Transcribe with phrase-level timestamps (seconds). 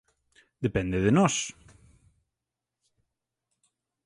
[0.65, 1.35] Depende de nós.